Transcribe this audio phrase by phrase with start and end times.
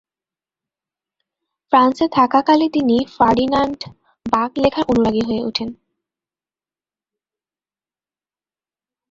[1.73, 3.79] ফ্রান্সে থাকাকালে তিনি ফার্ডিনান্ড
[4.25, 5.69] বাক লেখার অনুরাগী হয়ে উঠেন।